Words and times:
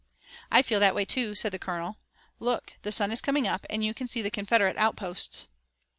"I 0.49 0.63
feel 0.63 0.79
that 0.79 0.95
way, 0.95 1.05
too," 1.05 1.35
said 1.35 1.51
the 1.51 1.59
colonel. 1.59 1.97
"Look, 2.39 2.73
the 2.81 2.91
sun 2.91 3.11
is 3.11 3.21
coming 3.21 3.47
up, 3.47 3.67
and 3.69 3.83
you 3.85 3.93
can 3.93 4.07
see 4.07 4.23
the 4.23 4.31
Confederate 4.31 4.77
outposts." 4.77 5.45